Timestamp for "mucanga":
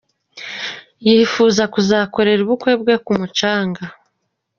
3.19-3.83